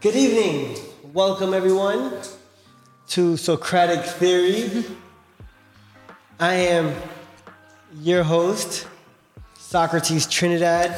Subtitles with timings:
[0.00, 0.76] Good evening.
[1.12, 2.20] Welcome, everyone,
[3.08, 4.84] to Socratic Theory.
[6.38, 6.94] I am
[8.00, 8.86] your host,
[9.58, 10.96] Socrates Trinidad.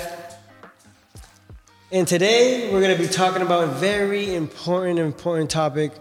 [1.91, 5.93] And today we're going to be talking about a very important, important topic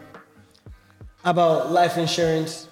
[1.23, 2.67] about life insurance,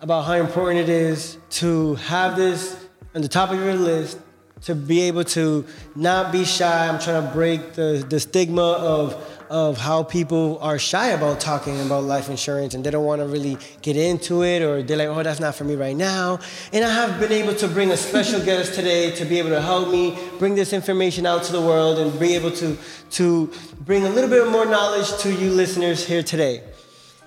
[0.00, 2.86] about how important it is to have this
[3.16, 4.20] on the top of your list,
[4.60, 6.86] to be able to not be shy.
[6.86, 11.78] I'm trying to break the, the stigma of of how people are shy about talking
[11.82, 15.08] about life insurance and they don't want to really get into it or they're like,
[15.08, 16.38] oh, that's not for me right now.
[16.72, 19.60] And I have been able to bring a special guest today to be able to
[19.60, 22.78] help me bring this information out to the world and be able to,
[23.10, 26.62] to bring a little bit more knowledge to you listeners here today.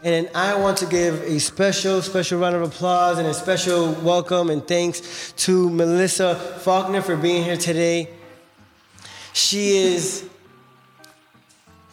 [0.02, 4.50] And I want to give a special, special round of applause and a special welcome
[4.50, 8.10] and thanks to Melissa Faulkner for being here today.
[9.34, 10.28] She is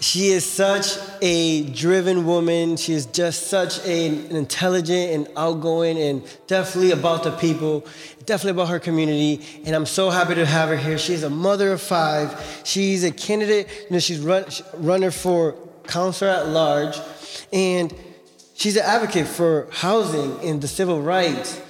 [0.02, 2.76] she is such a driven woman.
[2.76, 7.86] She is just such a, an intelligent and outgoing and definitely about the people,
[8.26, 9.40] definitely about her community.
[9.64, 10.98] And I'm so happy to have her here.
[10.98, 12.62] She's a mother of five.
[12.64, 16.98] She's a candidate, you know, she's run, runner for councilor at large.
[17.52, 17.94] And
[18.54, 21.60] she's an advocate for housing and the civil rights.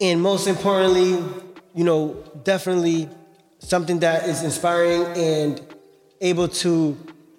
[0.00, 1.24] And most importantly,
[1.76, 3.08] you know, definitely
[3.60, 5.60] something that is inspiring and
[6.20, 6.98] able to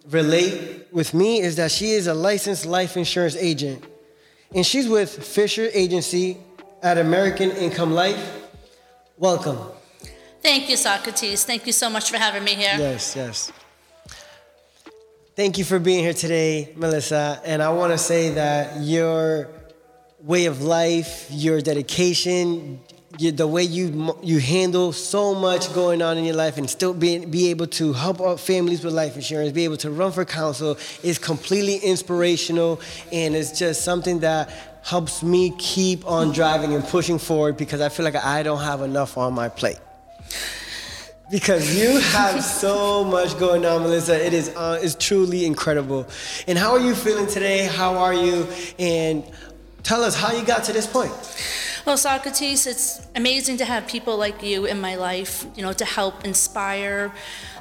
[0.09, 3.83] relate with me is that she is a licensed life insurance agent.
[4.53, 6.37] And she's with Fisher Agency
[6.81, 8.49] at American Income Life.
[9.17, 9.59] Welcome.
[10.41, 11.43] Thank you, Socrates.
[11.43, 12.75] Thank you so much for having me here.
[12.77, 13.51] Yes, yes.
[15.35, 17.41] Thank you for being here today, Melissa.
[17.43, 19.49] And I want to say that your
[20.19, 22.79] way of life, your dedication,
[23.17, 26.93] you, the way you you handle so much going on in your life and still
[26.93, 30.25] be, be able to help out families with life insurance, be able to run for
[30.25, 34.49] council is completely inspirational and it's just something that
[34.83, 38.81] helps me keep on driving and pushing forward because I feel like I don't have
[38.81, 39.79] enough on my plate.
[41.29, 44.23] Because you have so much going on, Melissa.
[44.23, 46.07] It is uh, it's truly incredible.
[46.47, 47.65] And how are you feeling today?
[47.65, 48.47] How are you?
[48.79, 49.23] And
[49.83, 51.13] tell us how you got to this point.
[51.87, 55.85] Well, Socrates, it's amazing to have people like you in my life, you know, to
[55.85, 57.13] help inspire,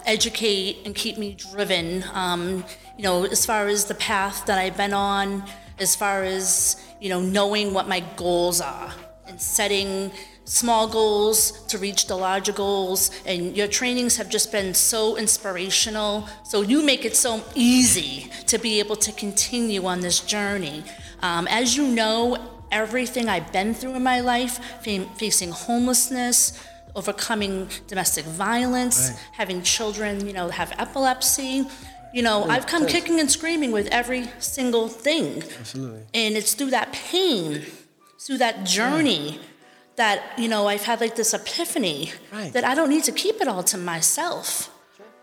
[0.05, 2.03] educate, and keep me driven.
[2.13, 2.65] Um,
[2.97, 5.45] you know, as far as the path that I've been on,
[5.79, 8.93] as far as, you know, knowing what my goals are
[9.29, 10.11] and setting
[10.45, 13.13] small goals to reach the larger goals.
[13.27, 16.29] And your trainings have just been so inspirational.
[16.43, 20.83] So you make it so easy to be able to continue on this journey.
[21.23, 26.59] Um, as you know, everything I've been through in my life, facing homelessness,
[26.95, 29.21] overcoming domestic violence, right.
[29.33, 31.67] having children, you know, have epilepsy.
[32.15, 32.53] You know, right.
[32.53, 35.43] I've come kicking and screaming with every single thing.
[35.61, 36.03] Absolutely.
[36.15, 37.67] And it's through that pain,
[38.19, 39.41] through that journey,
[39.97, 43.49] that, you know, I've had like this epiphany that I don't need to keep it
[43.49, 44.73] all to myself.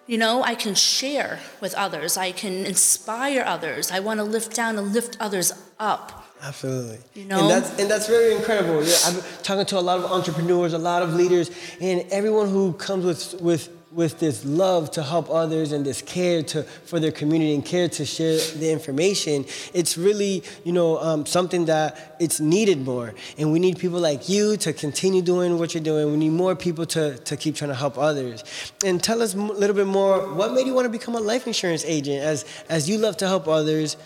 [0.05, 4.53] You know, I can share with others, I can inspire others, I want to lift
[4.53, 6.25] down and lift others up.
[6.43, 6.99] Absolutely.
[7.13, 7.39] You know?
[7.39, 8.83] And that's and that's very incredible.
[8.83, 11.49] Yeah, I'm talking to a lot of entrepreneurs, a lot of leaders,
[11.79, 16.41] and everyone who comes with with with this love to help others and this care
[16.43, 21.25] to for their community and care to share the information it's really you know um,
[21.25, 23.13] something that it's needed more.
[23.37, 26.11] And we need people like you to continue doing what you're doing.
[26.11, 28.43] We need more people to, to keep trying to help others.
[28.85, 31.47] And tell us a little bit more what made you want to become a life
[31.47, 33.97] insurance agent as as you love to help others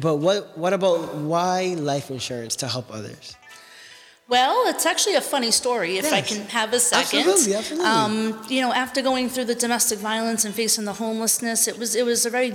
[0.00, 3.36] but what what about why life insurance to help others
[4.28, 6.12] well, it's actually a funny story, if yes.
[6.12, 7.20] I can have a second.
[7.20, 7.86] Absolutely, absolutely.
[7.86, 11.94] Um, you know, after going through the domestic violence and facing the homelessness, it was
[11.94, 12.54] it was a very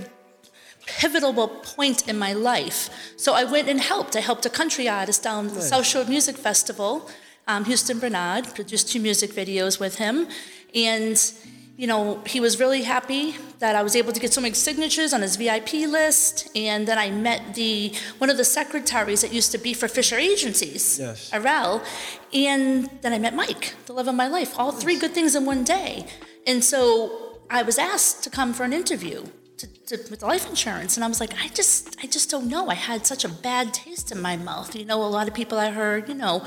[0.86, 2.90] pivotal point in my life.
[3.16, 4.16] So I went and helped.
[4.16, 7.10] I helped a country artist down the South Shore Music Festival.
[7.48, 10.28] Um, Houston Bernard produced two music videos with him,
[10.76, 11.18] and
[11.78, 15.14] you know, he was really happy that I was able to get so many signatures
[15.14, 16.50] on his VIP list.
[16.56, 20.18] And then I met the one of the secretaries that used to be for Fisher
[20.18, 21.32] Agencies, yes.
[21.32, 21.84] Arel.
[22.34, 24.54] And then I met Mike, the love of my life.
[24.60, 26.06] All three good things in one day.
[26.46, 29.26] And so I was asked to come for an interview
[29.58, 32.70] to, to, with life insurance, and I was like, I just, I just don't know.
[32.70, 34.76] I had such a bad taste in my mouth.
[34.76, 36.46] You know, a lot of people I heard, you know,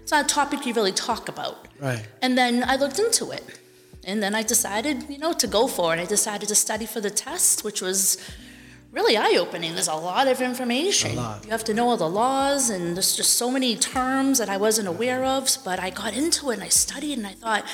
[0.00, 1.66] it's not a topic you really talk about.
[1.80, 2.06] Right.
[2.20, 3.58] And then I looked into it
[4.04, 6.00] and then I decided, you know, to go for it.
[6.00, 8.18] I decided to study for the test, which was
[8.90, 9.74] really eye opening.
[9.74, 11.16] There's a lot of information.
[11.16, 11.44] Lot.
[11.44, 14.56] You have to know all the laws, and there's just so many terms that I
[14.56, 15.48] wasn't aware of.
[15.64, 17.64] But I got into it and I studied, and I thought,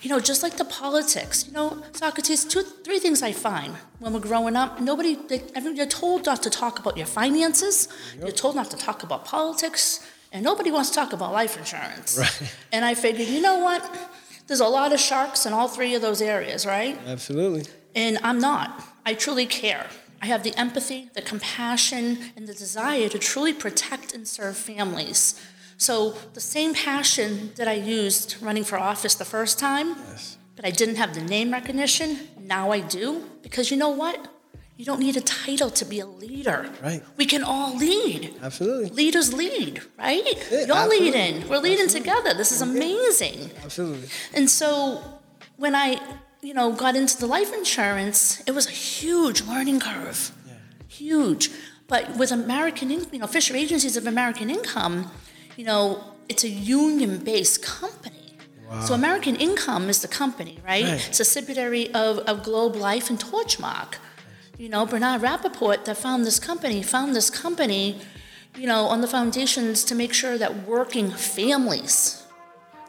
[0.00, 1.46] You know, just like the politics.
[1.46, 2.44] You know, Socrates.
[2.44, 4.80] Two, three things I find when we're growing up.
[4.80, 5.42] Nobody, they,
[5.74, 7.88] you're told not to talk about your finances.
[8.14, 8.22] Yep.
[8.22, 12.16] You're told not to talk about politics, and nobody wants to talk about life insurance.
[12.18, 12.54] Right.
[12.72, 13.82] And I figured, you know what?
[14.48, 16.98] There's a lot of sharks in all three of those areas, right?
[17.06, 17.64] Absolutely.
[17.94, 18.82] And I'm not.
[19.04, 19.86] I truly care.
[20.20, 25.40] I have the empathy, the compassion, and the desire to truly protect and serve families.
[25.76, 30.38] So, the same passion that I used running for office the first time, yes.
[30.56, 33.24] but I didn't have the name recognition, now I do.
[33.42, 34.28] Because you know what?
[34.78, 36.70] You don't need a title to be a leader.
[36.80, 37.02] Right.
[37.16, 38.32] We can all lead.
[38.40, 38.90] Absolutely.
[38.90, 40.22] Leaders lead, right?
[40.24, 41.00] Yeah, You're absolutely.
[41.00, 41.48] leading.
[41.48, 42.12] We're leading absolutely.
[42.12, 42.34] together.
[42.34, 43.50] This is amazing.
[43.64, 44.08] Absolutely.
[44.34, 45.02] And so
[45.56, 46.00] when I,
[46.42, 50.30] you know, got into the life insurance, it was a huge learning curve.
[50.46, 50.52] Yeah.
[50.86, 51.50] Huge.
[51.88, 55.10] But with American, you know, Fisher Agencies of American Income,
[55.56, 58.36] you know, it's a union-based company.
[58.70, 58.82] Wow.
[58.82, 60.84] So American Income is the company, right?
[60.84, 61.08] right.
[61.08, 63.94] It's a subsidiary of, of Globe Life and Torchmark
[64.58, 68.00] you know, Bernard Rapoport that found this company, found this company,
[68.56, 72.24] you know, on the foundations to make sure that working families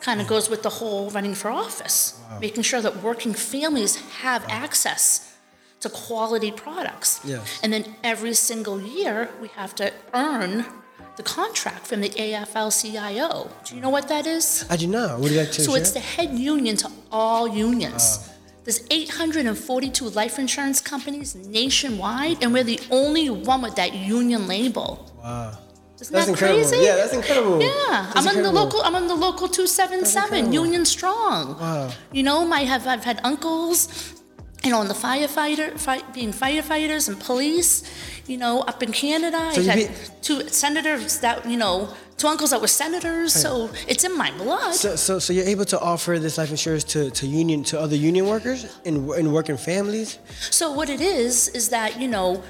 [0.02, 2.40] kind of goes with the whole running for office, wow.
[2.40, 4.50] making sure that working families have wow.
[4.52, 5.38] access
[5.82, 7.22] to quality products.
[7.24, 7.60] Yes.
[7.62, 10.66] And then every single year we have to earn
[11.18, 13.50] the contract from the AFL-CIO.
[13.66, 14.66] Do you know what that is?
[14.70, 15.20] I do not.
[15.20, 15.82] What do you like to So share?
[15.82, 18.30] it's the head union to all unions.
[18.64, 25.12] There's 842 life insurance companies nationwide, and we're the only one with that union label.
[25.24, 25.58] Wow.
[26.02, 26.60] Isn't that's that incredible.
[26.70, 26.86] crazy?
[26.86, 27.62] Yeah, that's incredible.
[27.62, 28.48] Yeah, that's I'm incredible.
[28.48, 28.82] on the local.
[28.84, 31.60] I'm on the local 277 Union Strong.
[31.60, 31.92] Wow.
[32.12, 34.14] You know, my have I've had uncles,
[34.64, 37.84] you know, in the firefighter, fight, being firefighters and police.
[38.28, 39.90] You know, up in Canada, so I had be,
[40.22, 44.76] two senators that you know two uncles that were senators, so it's in my blood.
[44.76, 47.96] So, so, so you're able to offer this life insurance to, to union to other
[47.96, 50.20] union workers and in working families.
[50.52, 52.44] So what it is is that you know,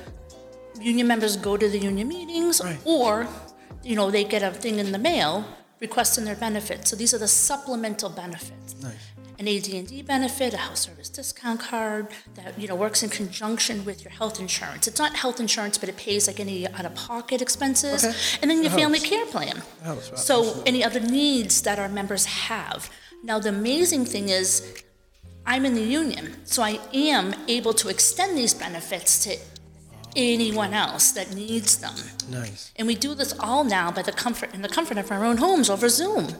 [0.81, 2.77] union members go to the union meetings, right.
[2.83, 3.27] or
[3.83, 5.45] you know they get a thing in the mail
[5.79, 6.89] requesting their benefits.
[6.89, 8.75] So these are the supplemental benefits.
[8.81, 9.08] Nice
[9.39, 14.03] an AD&D benefit, a health service discount card that you know works in conjunction with
[14.03, 14.85] your health insurance.
[14.85, 18.15] It's not health insurance, but it pays like any out-of-pocket expenses, okay.
[18.41, 19.09] and then your that family helps.
[19.09, 19.63] care plan.
[19.81, 20.19] Helps, right.
[20.19, 20.67] So Absolutely.
[20.67, 22.91] any other needs that our members have.
[23.23, 24.83] Now the amazing thing is,
[25.45, 29.37] I'm in the union, so I am able to extend these benefits to
[30.15, 31.95] anyone else that needs them.
[32.29, 32.71] Nice.
[32.75, 35.37] And we do this all now by the comfort in the comfort of our own
[35.37, 36.35] homes over Zoom.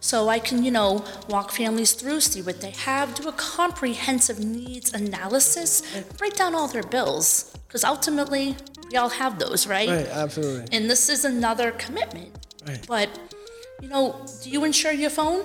[0.00, 4.38] So I can, you know, walk families through, see what they have, do a comprehensive
[4.38, 5.82] needs analysis,
[6.16, 7.52] break down all their bills.
[7.66, 8.56] Because ultimately,
[8.90, 9.88] we all have those, right?
[9.88, 10.76] Right, absolutely.
[10.76, 12.30] And this is another commitment.
[12.66, 12.84] Right.
[12.86, 13.08] But,
[13.82, 15.44] you know, do you insure your phone?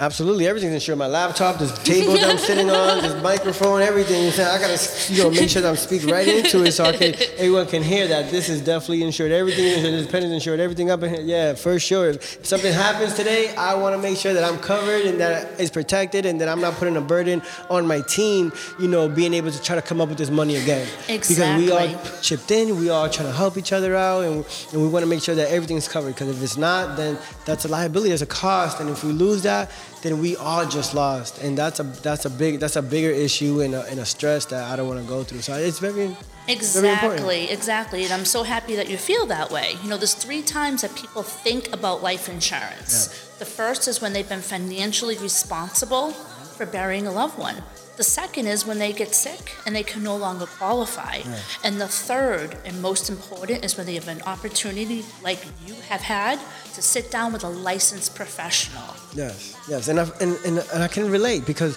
[0.00, 0.96] Absolutely, everything's insured.
[0.96, 4.28] My laptop, this table that I'm sitting on, this microphone, everything.
[4.30, 7.14] I gotta, you know, make sure that I'm speaking right into it so I can,
[7.36, 9.30] everyone can hear that this is definitely insured.
[9.30, 9.92] Everything is insured.
[9.92, 10.58] This pen is insured.
[10.58, 12.08] Everything up in here, yeah, for sure.
[12.08, 15.70] If something happens today, I want to make sure that I'm covered and that it's
[15.70, 18.54] protected and that I'm not putting a burden on my team.
[18.78, 20.88] You know, being able to try to come up with this money again.
[21.10, 21.66] Exactly.
[21.66, 24.80] Because we all chipped in, we all trying to help each other out, and, and
[24.80, 26.14] we want to make sure that everything's covered.
[26.14, 29.42] Because if it's not, then that's a liability, there's a cost, and if we lose
[29.42, 29.70] that
[30.02, 33.60] then we all just lost, and that's a that's a big that's a bigger issue
[33.60, 35.42] and a, and a stress that I don't want to go through.
[35.42, 36.16] So it's very
[36.48, 39.76] exactly exactly, and I'm so happy that you feel that way.
[39.82, 43.08] You know, there's three times that people think about life insurance.
[43.08, 43.38] Yeah.
[43.40, 47.56] The first is when they've been financially responsible for burying a loved one.
[48.00, 51.16] The second is when they get sick and they can no longer qualify.
[51.18, 51.58] Right.
[51.62, 56.00] And the third and most important is when they have an opportunity like you have
[56.00, 56.40] had
[56.76, 58.96] to sit down with a licensed professional.
[59.14, 61.76] Yes, yes, and I, and, and, and I can relate because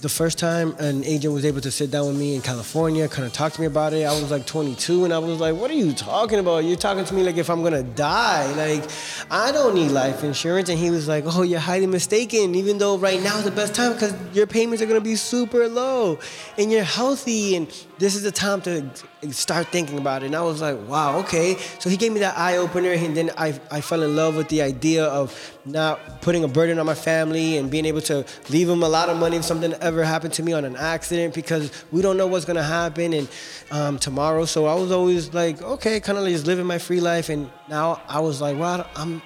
[0.00, 3.26] the first time an agent was able to sit down with me in California, kind
[3.26, 5.70] of talk to me about it, I was like 22, and I was like, "What
[5.70, 6.58] are you talking about?
[6.64, 8.46] You're talking to me like if I'm gonna die.
[8.52, 8.88] Like,
[9.30, 12.54] I don't need life insurance." And he was like, "Oh, you're highly mistaken.
[12.54, 15.68] Even though right now is the best time because your payments are gonna be super
[15.68, 16.18] low,
[16.56, 17.66] and you're healthy, and
[17.98, 18.90] this is the time to
[19.30, 22.36] start thinking about it." And I was like, "Wow, okay." So he gave me that
[22.38, 25.32] eye opener, and then I I fell in love with the idea of
[25.64, 29.08] not putting a burden on my family and being able to leave them a lot
[29.08, 32.26] of money if something ever happened to me on an accident because we don't know
[32.26, 33.28] what's gonna happen and
[33.70, 34.44] um, tomorrow.
[34.44, 37.28] So I was always like, okay, kind of like just living my free life.
[37.28, 39.22] And now I was like, well, I'm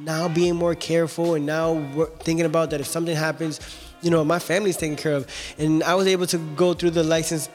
[0.00, 1.82] now being more careful and now
[2.20, 3.60] thinking about that if something happens,
[4.02, 5.26] you know, my family's taken care of.
[5.58, 7.48] And I was able to go through the license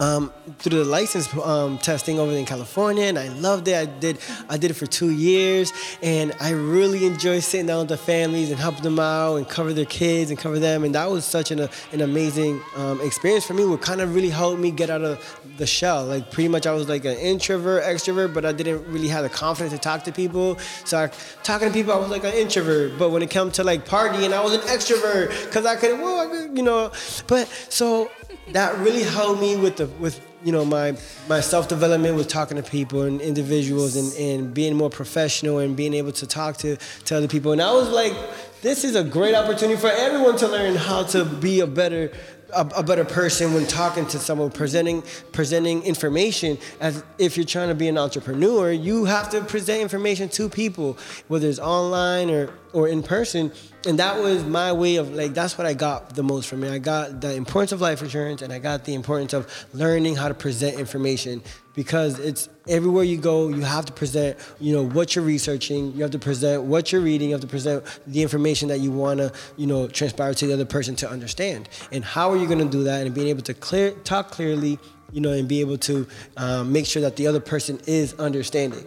[0.00, 3.76] um, through the license um, testing over in California, and I loved it.
[3.76, 7.88] I did I did it for two years, and I really enjoyed sitting down with
[7.88, 11.10] the families and helping them out and cover their kids and cover them, and that
[11.10, 13.64] was such an, an amazing um, experience for me.
[13.64, 16.06] What kind of really helped me get out of the shell.
[16.06, 19.28] Like pretty much, I was like an introvert, extrovert, but I didn't really have the
[19.28, 20.58] confidence to talk to people.
[20.84, 21.06] So I,
[21.44, 22.98] talking to people, I was like an introvert.
[22.98, 26.20] But when it came to like partying, I was an extrovert because I could, well,
[26.20, 26.90] I could, you know.
[27.28, 28.10] But so
[28.52, 30.96] that really helped me with the with you know my
[31.28, 35.76] my self development with talking to people and individuals and, and being more professional and
[35.76, 36.76] being able to talk to
[37.06, 37.52] to other people.
[37.52, 38.14] And I was like,
[38.62, 42.12] this is a great opportunity for everyone to learn how to be a better
[42.54, 45.02] a, a, better person when talking to someone, presenting
[45.32, 46.58] presenting information.
[46.80, 50.98] As if you're trying to be an entrepreneur, you have to present information to people,
[51.28, 53.52] whether it's online or or in person.
[53.86, 56.72] And that was my way of like that's what I got the most from it.
[56.72, 60.28] I got the importance of life insurance, and I got the importance of learning how
[60.28, 61.42] to present information
[61.74, 66.02] because it's everywhere you go you have to present you know what you're researching you
[66.02, 69.18] have to present what you're reading you have to present the information that you want
[69.18, 72.58] to you know transpire to the other person to understand and how are you going
[72.58, 74.78] to do that and being able to clear talk clearly
[75.12, 78.84] you know and be able to um, make sure that the other person is understanding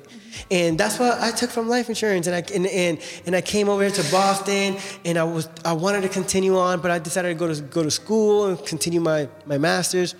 [0.50, 3.70] and that's what I took from life insurance and I and, and, and I came
[3.70, 7.30] over here to Boston and I was I wanted to continue on but I decided
[7.30, 10.15] to go to go to school and continue my my masters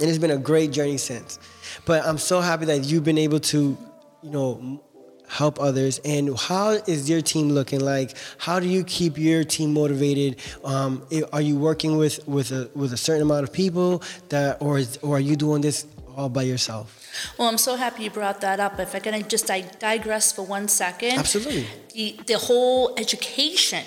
[0.00, 1.38] and it's been a great journey since.
[1.84, 3.76] But I'm so happy that you've been able to,
[4.22, 4.82] you know,
[5.28, 6.00] help others.
[6.04, 8.16] And how is your team looking like?
[8.38, 10.36] How do you keep your team motivated?
[10.64, 14.78] Um, are you working with with a with a certain amount of people that, or
[14.78, 17.02] is, or are you doing this all by yourself?
[17.38, 18.78] Well, I'm so happy you brought that up.
[18.78, 19.46] If I can just
[19.78, 21.18] digress for one second.
[21.18, 21.66] Absolutely.
[21.94, 23.84] The, the whole education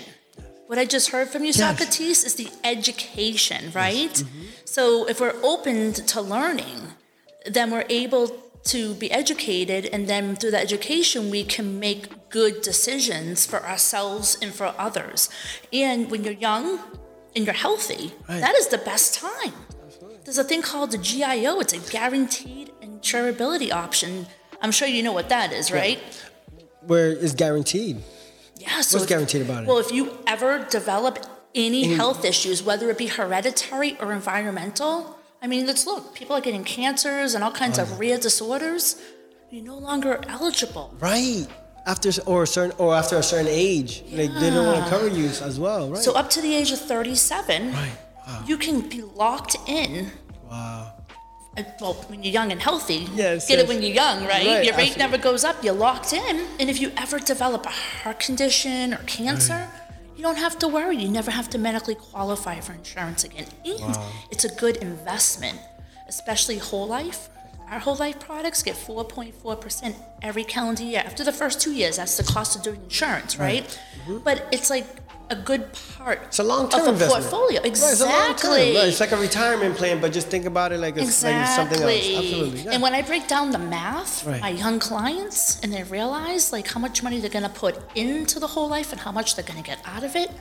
[0.70, 1.58] what I just heard from you, yes.
[1.58, 3.96] Socrates, is the education, right?
[3.96, 4.22] Yes.
[4.22, 4.46] Mm-hmm.
[4.66, 6.94] So if we're open to learning,
[7.48, 8.28] then we're able
[8.66, 14.38] to be educated, and then through the education, we can make good decisions for ourselves
[14.42, 15.30] and for others.
[15.74, 16.80] And when you're young
[17.36, 18.42] and you're healthy, right.
[18.42, 19.54] that is the best time.
[19.86, 20.20] Absolutely.
[20.24, 24.28] There's a thing called the GIO, it's a guaranteed insurability option.
[24.62, 26.00] I'm sure you know what that is, right?
[26.58, 26.66] Yeah.
[26.86, 28.02] Where is guaranteed?
[28.58, 28.82] Yeah.
[28.82, 29.68] So What's guaranteed about it?
[29.68, 31.20] Well, if you ever develop
[31.56, 36.14] any, any health issues, whether it be hereditary or environmental, I mean, let's look.
[36.14, 37.84] People are getting cancers and all kinds oh.
[37.84, 39.02] of rare disorders.
[39.50, 40.94] You're no longer eligible.
[41.00, 41.48] Right.
[41.86, 44.24] After or a certain or after a certain age, yeah.
[44.24, 46.04] like they don't want to cover you as well, right?
[46.04, 47.92] So up to the age of 37, right.
[48.28, 48.44] Wow.
[48.46, 50.12] you can be locked in.
[50.50, 50.94] Wow
[51.80, 53.64] well, when you're young and healthy, yes, get yes.
[53.64, 54.46] it when you're young, right?
[54.46, 55.00] right Your rate absolutely.
[55.00, 55.64] never goes up.
[55.64, 56.46] You're locked in.
[56.60, 59.79] And if you ever develop a heart condition or cancer, right.
[60.20, 60.98] You don't have to worry.
[60.98, 63.46] You never have to medically qualify for insurance again.
[63.64, 64.12] And wow.
[64.30, 65.58] it's a good investment,
[66.10, 67.30] especially whole life.
[67.72, 71.04] Our whole life products get 4.4% every calendar year.
[71.06, 73.62] After the first two years, that's the cost of doing insurance, right?
[73.62, 73.82] right.
[74.08, 74.18] Mm-hmm.
[74.26, 74.88] But it's like
[75.30, 75.68] a good
[75.98, 77.24] part it's a long-term of a investment.
[77.24, 77.62] portfolio.
[77.62, 78.50] Exactly.
[78.50, 78.88] Right, it's, right.
[78.88, 81.40] it's like a retirement plan, but just think about it like it's, exactly.
[81.40, 82.26] like something else.
[82.26, 82.62] Absolutely.
[82.62, 82.72] Yeah.
[82.72, 84.42] And when I break down the math, right.
[84.42, 88.40] my young clients, and they realize like how much money they're going to put into
[88.40, 90.32] the whole life and how much they're going to get out of it,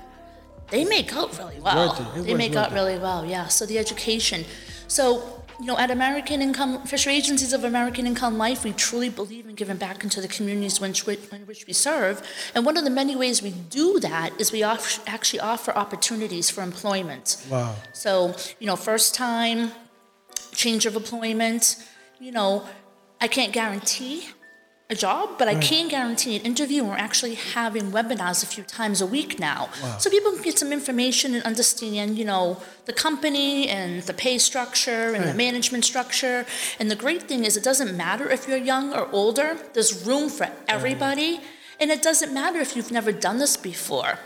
[0.71, 1.95] they make out really well.
[2.17, 3.25] They make out really well.
[3.25, 3.49] Yeah.
[3.49, 4.45] So the education.
[4.87, 9.49] So you know, at American Income, Fisher Agencies of American Income Life, we truly believe
[9.49, 12.23] in giving back into the communities in which, in which we serve.
[12.55, 16.63] And one of the many ways we do that is we actually offer opportunities for
[16.63, 17.45] employment.
[17.51, 17.75] Wow.
[17.93, 19.73] So, you know, first time,
[20.53, 21.77] change of employment,
[22.21, 22.65] you know,
[23.21, 24.29] I can't guarantee
[24.91, 26.81] a job, but I can guarantee an interview.
[26.81, 29.99] And we're actually having webinars a few times a week now, wow.
[29.99, 34.39] so people can get some information and understand, you know, the company and the pay
[34.39, 35.27] structure and right.
[35.27, 36.47] the management structure.
[36.81, 39.59] And the great thing is, it doesn't matter if you're young or older.
[39.75, 41.45] There's room for everybody, right.
[41.81, 44.19] and it doesn't matter if you've never done this before,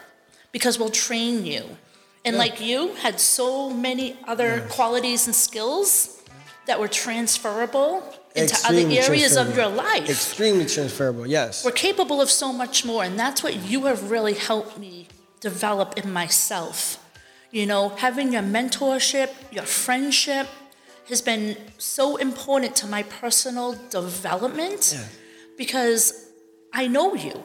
[0.53, 1.77] because we'll train you.
[2.25, 2.39] And yeah.
[2.39, 4.73] like you, had so many other yes.
[4.73, 6.23] qualities and skills
[6.67, 10.09] that were transferable into Extremely other areas of your life.
[10.09, 11.65] Extremely transferable, yes.
[11.65, 15.09] We're capable of so much more, and that's what you have really helped me
[15.41, 16.99] develop in myself.
[17.51, 20.49] You know, having your mentorship, your friendship
[21.09, 25.05] has been so important to my personal development yeah.
[25.59, 26.31] because
[26.73, 27.43] I know you.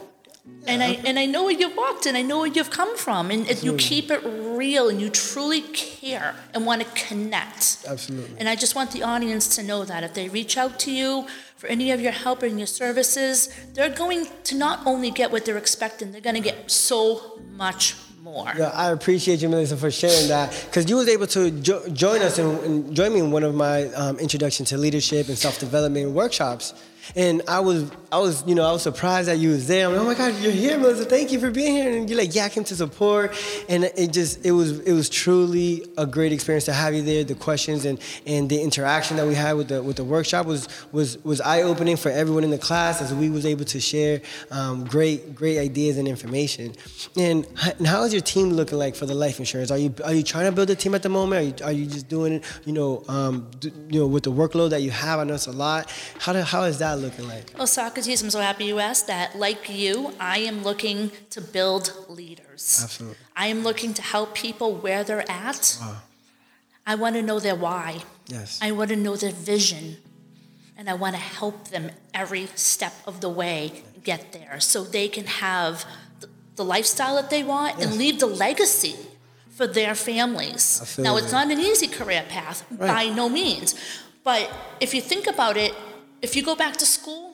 [0.67, 3.31] And I and I know where you've walked and I know where you've come from
[3.31, 7.85] and, and you keep it real and you truly care and want to connect.
[7.87, 8.37] Absolutely.
[8.37, 11.25] And I just want the audience to know that if they reach out to you
[11.55, 15.45] for any of your help and your services, they're going to not only get what
[15.45, 18.51] they're expecting, they're going to get so much more.
[18.57, 22.21] Yeah, I appreciate you, Melissa, for sharing that because you was able to jo- join
[22.21, 25.59] us and, and, join me in one of my um, introduction to leadership and self
[25.59, 26.73] development workshops.
[27.15, 29.87] And I was, I was, you know, I was surprised that you was there.
[29.87, 31.05] I'm like, oh my God, you're here, Melissa.
[31.05, 31.97] Thank you for being here.
[31.97, 33.35] And you're like, yeah, I came to support.
[33.69, 37.23] And it just, it was, it was truly a great experience to have you there.
[37.23, 40.67] The questions and, and the interaction that we had with the, with the workshop was,
[40.91, 44.21] was, was eye opening for everyone in the class as we was able to share
[44.51, 46.73] um, great, great ideas and information.
[47.15, 47.47] And,
[47.79, 49.71] and how is your team looking like for the life insurance?
[49.71, 51.41] Are you, are you trying to build a team at the moment?
[51.41, 54.69] Are you, are you just doing it, you know, um, you know, with the workload
[54.71, 55.19] that you have?
[55.19, 55.91] I know it's a lot.
[56.19, 57.51] How, do, how is that looking like?
[57.57, 59.37] Well, Socrates, I'm so happy you asked that.
[59.37, 62.79] Like you, I am looking to build leaders.
[62.83, 63.17] Absolutely.
[63.35, 65.77] I am looking to help people where they're at.
[65.79, 65.97] Wow.
[66.85, 68.03] I want to know their why.
[68.27, 68.59] Yes.
[68.61, 69.97] I want to know their vision.
[70.77, 75.07] And I want to help them every step of the way get there so they
[75.07, 75.85] can have
[76.55, 77.87] the lifestyle that they want yes.
[77.87, 78.95] and leave the legacy
[79.49, 80.97] for their families.
[80.99, 83.09] Now, it's not an easy career path right.
[83.09, 83.75] by no means.
[84.23, 85.73] But if you think about it,
[86.21, 87.33] if you go back to school,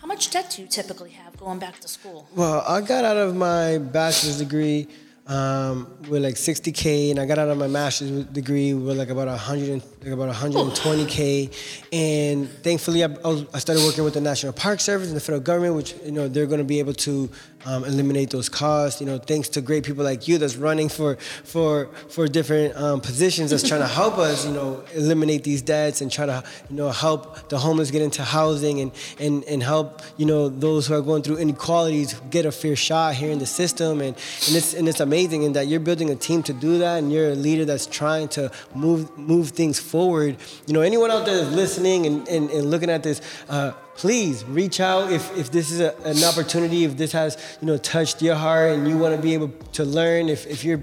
[0.00, 2.28] how much debt do you typically have going back to school?
[2.34, 4.88] Well, I got out of my bachelor's degree
[5.26, 9.28] um, with like 60k, and I got out of my master's degree with like about
[9.28, 11.86] 100, like about 120k.
[11.92, 15.40] And thankfully, I, I, I started working with the National Park Service and the federal
[15.40, 17.30] government, which you know they're going to be able to
[17.66, 19.00] um, eliminate those costs.
[19.00, 23.00] You know, thanks to great people like you that's running for for for different um,
[23.00, 24.46] positions that's trying to help us.
[24.46, 28.22] You know, eliminate these debts and try to you know help the homeless get into
[28.24, 32.52] housing and and and help you know those who are going through inequalities get a
[32.52, 34.00] fair shot here in the system.
[34.00, 36.98] And and it's and it's amazing in that you're building a team to do that,
[36.98, 40.36] and you're a leader that's trying to move move things forward.
[40.66, 43.20] You know, anyone out there that's listening and and, and looking at this.
[43.48, 47.66] Uh, please reach out if, if this is a, an opportunity, if this has, you
[47.66, 50.80] know, touched your heart and you want to be able to learn, if, if you're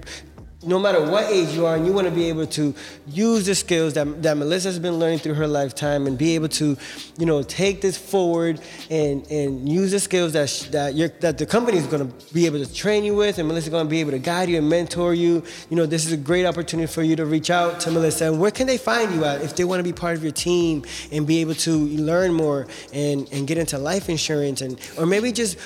[0.68, 2.74] no matter what age you are, and you want to be able to
[3.08, 6.76] use the skills that, that Melissa's been learning through her lifetime and be able to,
[7.18, 8.60] you know, take this forward
[8.90, 12.44] and, and use the skills that, that, you that the company is going to be
[12.44, 14.68] able to train you with, and Melissa's going to be able to guide you and
[14.68, 15.42] mentor you.
[15.70, 18.26] You know, this is a great opportunity for you to reach out to Melissa.
[18.26, 20.32] And where can they find you at if they want to be part of your
[20.32, 25.06] team and be able to learn more and, and get into life insurance and, or
[25.06, 25.56] maybe just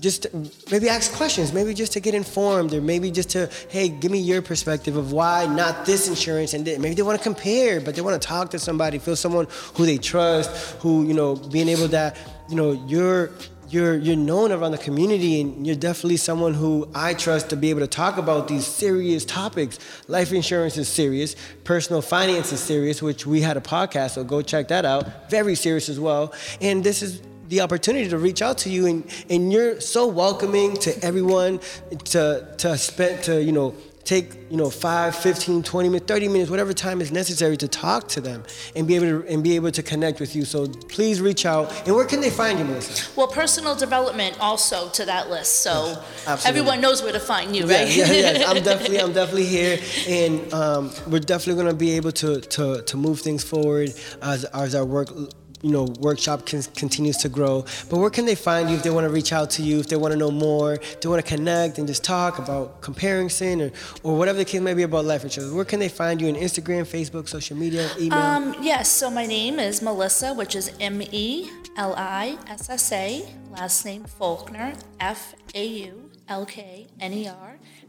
[0.00, 0.26] just
[0.70, 4.18] maybe ask questions, maybe just to get informed, or maybe just to, hey, give me
[4.18, 8.02] your perspective of why not this insurance and maybe they want to compare, but they
[8.02, 11.88] want to talk to somebody, feel someone who they trust, who you know, being able
[11.88, 12.16] that,
[12.48, 13.30] you know, you're
[13.70, 17.70] you're you're known around the community and you're definitely someone who I trust to be
[17.70, 19.78] able to talk about these serious topics.
[20.08, 24.40] Life insurance is serious, personal finance is serious, which we had a podcast, so go
[24.40, 25.30] check that out.
[25.30, 26.32] Very serious as well.
[26.60, 30.76] And this is the opportunity to reach out to you and, and you're so welcoming
[30.76, 31.60] to everyone
[32.04, 33.74] to to spend to you know
[34.08, 38.08] take you know 5 15 20 minutes 30 minutes whatever time is necessary to talk
[38.08, 38.42] to them
[38.74, 40.46] and be able to and be able to connect with you.
[40.46, 41.70] So please reach out.
[41.86, 43.10] And where can they find you melissa?
[43.16, 45.60] Well personal development also to that list.
[45.60, 47.86] So yes, everyone knows where to find you right?
[47.94, 48.44] yeah, yeah, yeah.
[48.50, 49.78] i'm definitely i'm definitely here.
[50.08, 54.44] And um, we're definitely going to be able to to to move things forward as
[54.44, 55.10] as our work
[55.62, 57.64] you know workshop can, continues to grow.
[57.88, 59.88] But where can they find you if they want to reach out to you if
[59.88, 63.62] they want to know more if they want to connect and just talk about comparison
[63.62, 65.52] or, or whatever the case may be about life insurance?
[65.52, 68.18] Where can they find you on instagram facebook social media email?
[68.18, 71.48] Um, yes so my name is melissa which is m-e-l-i-s-s-a
[73.52, 75.98] last name faulkner f-a-u-l-k-n-e-r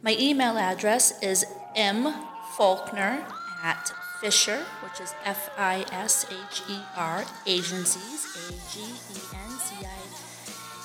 [0.02, 2.14] my email address is m
[2.58, 3.24] faulkner
[3.64, 9.52] at Fisher, which is F I S H E R, agencies, A G E N
[9.60, 10.00] C I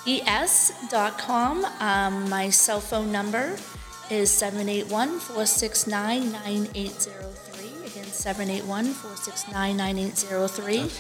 [0.07, 1.65] E S dot com.
[1.81, 3.57] Um, my cell phone number
[4.11, 7.54] is 781 469 9803.
[8.21, 10.91] Again, 781 469 9803.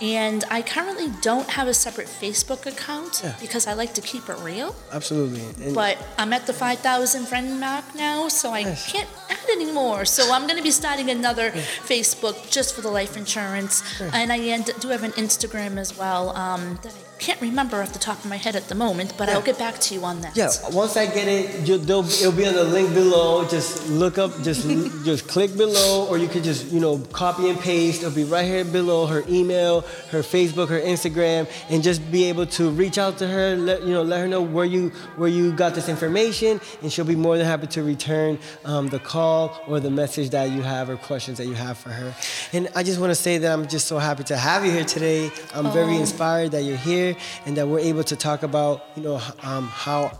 [0.00, 3.36] And I currently don't have a separate Facebook account yeah.
[3.40, 4.74] because I like to keep it real.
[4.92, 5.42] Absolutely.
[5.64, 8.90] And but I'm at the 5,000 friend mark now, so I nice.
[8.90, 10.04] can't add anymore.
[10.04, 11.62] So I'm going to be starting another yeah.
[11.86, 13.82] Facebook just for the life insurance.
[13.96, 14.10] Sure.
[14.12, 18.00] And I do have an Instagram as well um, that I can't remember off the
[18.00, 19.34] top of my head at the moment, but yeah.
[19.34, 20.36] I'll get back to you on that.
[20.36, 23.46] Yeah, once I get it, it'll be on the link below.
[23.48, 24.68] Just look up, just
[25.04, 28.02] just click below, or you could just you know copy and paste.
[28.02, 32.46] It'll be right here below her email, her Facebook, her Instagram, and just be able
[32.58, 33.54] to reach out to her.
[33.54, 37.04] Let you know, let her know where you where you got this information, and she'll
[37.04, 40.90] be more than happy to return um, the call or the message that you have
[40.90, 42.12] or questions that you have for her.
[42.52, 44.84] And I just want to say that I'm just so happy to have you here
[44.84, 45.30] today.
[45.54, 47.11] I'm very inspired that you're here
[47.46, 50.18] and that we're able to talk about, you know, um, how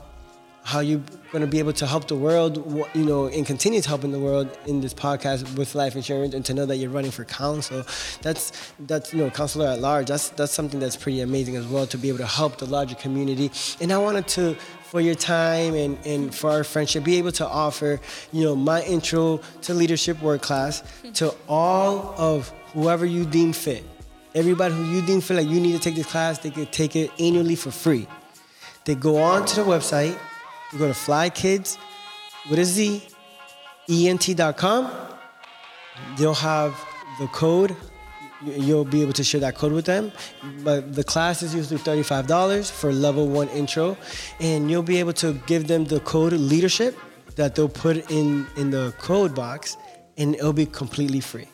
[0.64, 1.02] how you're
[1.32, 2.56] going to be able to help the world,
[2.94, 6.34] you know, and continue to help in the world in this podcast with life insurance,
[6.34, 7.84] and to know that you're running for council.
[8.22, 10.06] That's that's you know, councilor at large.
[10.06, 12.94] That's that's something that's pretty amazing as well to be able to help the larger
[12.94, 13.50] community.
[13.80, 14.56] And I wanted to
[14.92, 17.98] for your time and, and for our friendship, be able to offer,
[18.30, 20.82] you know, my intro to leadership work class
[21.14, 23.84] to all of whoever you deem fit.
[24.34, 26.96] Everybody who you didn't feel like you need to take this class, they could take
[26.96, 28.06] it annually for free.
[28.84, 30.18] They go on to the website,
[30.72, 31.78] you go to flykids
[32.48, 33.02] with a Z,
[33.88, 34.90] ent.com.
[36.16, 36.74] They'll have
[37.20, 37.76] the code.
[38.44, 40.10] You'll be able to share that code with them.
[40.64, 43.96] But the class is usually $35 for level one intro.
[44.40, 46.98] And you'll be able to give them the code leadership
[47.36, 49.76] that they'll put in, in the code box,
[50.16, 51.46] and it'll be completely free.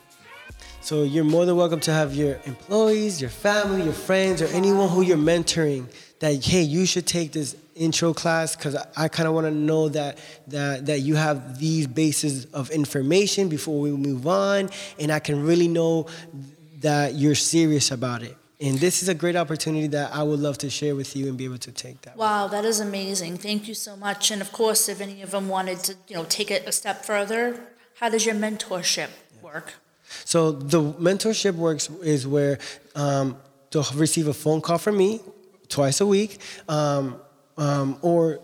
[0.81, 4.89] So you're more than welcome to have your employees, your family, your friends, or anyone
[4.89, 5.87] who you're mentoring
[6.19, 9.51] that hey, you should take this intro class because I, I kind of want to
[9.51, 15.11] know that that that you have these bases of information before we move on, and
[15.11, 16.07] I can really know
[16.79, 18.37] that you're serious about it.
[18.61, 21.37] And this is a great opportunity that I would love to share with you and
[21.37, 22.17] be able to take that.
[22.17, 23.37] Wow, that is amazing.
[23.37, 24.31] Thank you so much.
[24.31, 27.05] And of course, if any of them wanted to, you know, take it a step
[27.05, 27.61] further,
[27.99, 29.09] how does your mentorship
[29.41, 29.75] work?
[30.25, 32.59] So the mentorship works is where
[32.95, 33.37] um,
[33.71, 35.21] they'll receive a phone call from me
[35.67, 37.21] twice a week, um,
[37.57, 38.39] um, or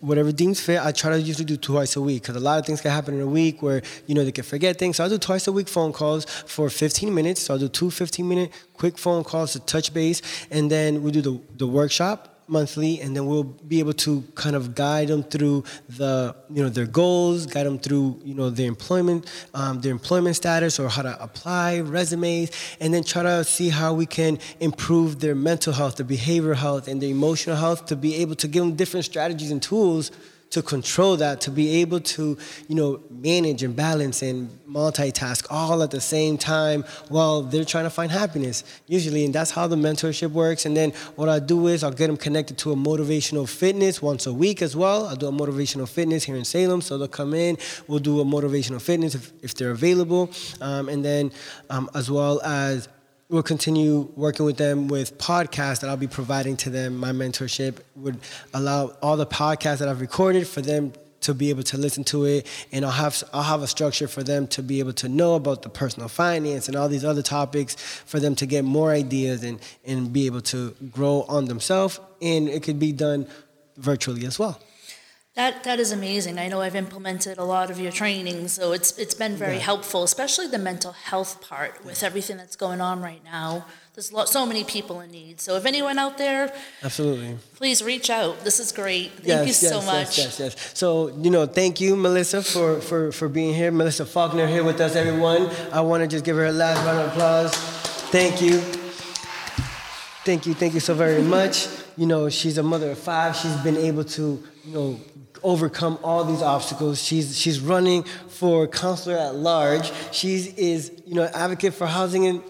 [0.00, 0.80] whatever deems fit.
[0.80, 3.14] I try to usually do twice a week because a lot of things can happen
[3.14, 4.96] in a week where you know they can forget things.
[4.96, 7.42] So I do twice a week phone calls for 15 minutes.
[7.42, 11.10] So I'll do two 15 minute quick phone calls to touch base, and then we
[11.10, 15.22] do the the workshop monthly and then we'll be able to kind of guide them
[15.22, 19.92] through the you know their goals guide them through you know their employment um, their
[19.92, 24.38] employment status or how to apply resumes and then try to see how we can
[24.58, 28.48] improve their mental health their behavioral health and their emotional health to be able to
[28.48, 30.10] give them different strategies and tools
[30.50, 32.36] to control that, to be able to,
[32.68, 37.84] you know, manage and balance and multitask all at the same time while they're trying
[37.84, 39.24] to find happiness, usually.
[39.24, 40.66] And that's how the mentorship works.
[40.66, 44.26] And then what I do is I'll get them connected to a motivational fitness once
[44.26, 45.06] a week as well.
[45.06, 46.80] I'll do a motivational fitness here in Salem.
[46.80, 50.30] So they'll come in, we'll do a motivational fitness if, if they're available.
[50.60, 51.30] Um, and then
[51.70, 52.88] um, as well as
[53.30, 56.96] we'll continue working with them with podcasts that I'll be providing to them.
[56.96, 58.18] My mentorship would
[58.52, 62.24] allow all the podcasts that I've recorded for them to be able to listen to
[62.24, 65.34] it, and I'll have I'll have a structure for them to be able to know
[65.34, 69.44] about the personal finance and all these other topics for them to get more ideas
[69.44, 72.00] and and be able to grow on themselves.
[72.22, 73.26] And it could be done
[73.76, 74.58] virtually as well.
[75.36, 76.38] That that is amazing.
[76.38, 80.02] I know I've implemented a lot of your training, so it's it's been very helpful,
[80.02, 83.64] especially the mental health part with everything that's going on right now.
[83.94, 85.40] There's lo- so many people in need.
[85.40, 87.38] So if anyone out there, Absolutely.
[87.54, 88.40] please reach out.
[88.44, 89.12] This is great.
[89.12, 90.18] Thank you so much.
[90.18, 90.78] Yes, yes, yes.
[90.78, 93.72] So, you know, thank you, Melissa, for, for, for being here.
[93.72, 95.50] Melissa Faulkner here with us, everyone.
[95.72, 97.52] I want to just give her a last round of applause.
[98.10, 98.60] Thank you.
[100.24, 101.66] Thank you, thank you so very much.
[101.96, 103.34] You know, she's a mother of five.
[103.36, 105.00] She's been able to, you know,
[105.42, 107.02] overcome all these obstacles.
[107.02, 109.90] She's she's running for councilor at large.
[110.12, 112.42] She is, you know, advocate for housing and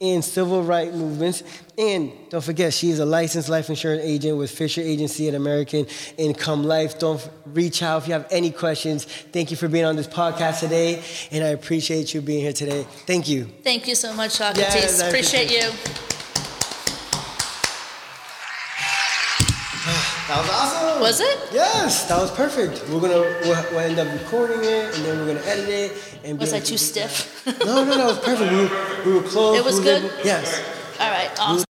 [0.00, 1.42] and civil rights movements.
[1.76, 5.86] And don't forget, she is a licensed life insurance agent with Fisher Agency and American
[6.16, 6.98] Income Life.
[6.98, 9.04] Don't f- reach out if you have any questions.
[9.04, 12.84] Thank you for being on this podcast today, and I appreciate you being here today.
[13.06, 13.46] Thank you.
[13.64, 14.74] Thank you so much, Socrates.
[14.74, 16.07] Yes, I appreciate you.
[20.28, 21.00] That was awesome.
[21.00, 21.38] Was it?
[21.52, 22.86] Yes, that was perfect.
[22.90, 23.14] We're gonna
[23.48, 25.92] we'll, we'll end up recording it, and then we're gonna edit it.
[26.22, 27.46] And Was I too stiff?
[27.64, 28.04] No, no, no.
[28.04, 28.52] It was perfect.
[28.52, 29.56] We were, we were close.
[29.58, 30.04] It was we good?
[30.04, 30.62] able- yes.
[31.00, 31.64] All right, awesome.